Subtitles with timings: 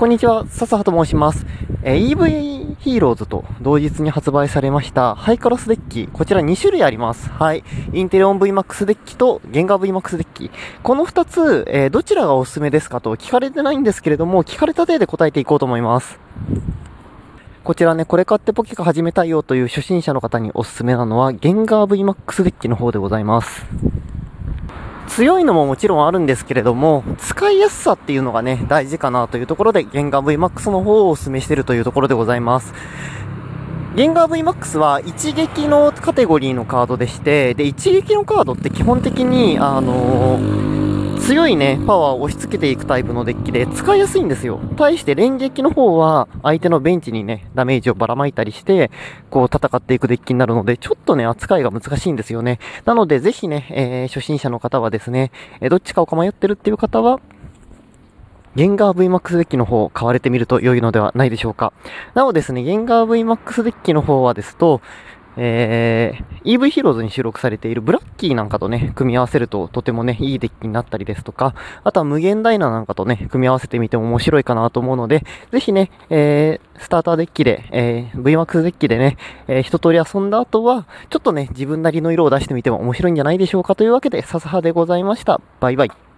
[0.00, 1.44] こんにちは、笹葉と申します。
[1.82, 6.06] えー、EV ヒーローズと同日に発売されましたハイカロスデッキ。
[6.06, 7.28] こちら2種類あります。
[7.28, 7.62] はい。
[7.92, 10.50] インテレオン VMAX デッキとゲンガー VMAX デッキ。
[10.82, 16.18] この2つ、えー、どちらがおすすめですかと聞かれてないんですけれども、聞かれた例で答えていこうと思います。
[17.62, 23.66] こちらね、これ買ってポケカ始めたいよという初心者の方におすすめなのは、ゲンガー VMAX デッキの方でございます。
[25.20, 32.72] 強いのももちろんあるんですけれども、使いやすさっていうのがね、大事かなというところで、ゲンガー VMAX の方をお勧めしているというところでございます。
[33.94, 40.79] ゲンガー VMAX は一撃のカテゴリーのカードでして、で、一撃のカードって基本的に、あのー
[41.30, 44.58] 強いね、パワーを押し付けていくタイプのデッキで使いやすいんですよ。
[44.76, 48.90] 対して連撃の方は相手のベンチにね、ダメージをばらまいたりして、
[49.30, 52.58] こう戦っていくデッキになるので、ちょっとね、扱いが難しいんですよね。
[52.84, 55.30] なので、ぜひね、えー、初心者の方はですね、
[55.60, 57.20] え、どっちかをか迷ってるっていう方は、
[58.56, 61.72] ゲンガー VMAX デッキの方を買われてみると良いのではないでしょうか。
[62.14, 64.80] なおですね、ゲンガー VMAX デッキの方はですと、
[65.36, 79.16] えー、EV ヒーローズに収録されているブラッキーなんかとね、組み合わせるととてもね、いいデッキになったりですとか、あとは無限ダイナなんかとね、組み合わせてみても面白いかなと思うので、ぜひね、えー、スターターデッキで、えー、VMAX デッキでね、
[79.48, 85.40] えー、一通り遊んだ後は、ちょっとね、自分なりの色を出してみても面白いんじゃないでしょうかというわけで、笹葉でございました。
[85.60, 86.09] バイバイ。